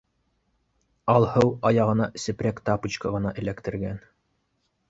[1.15, 4.05] Алһыу аяғына сепрәк тапочка ғына эләктергән.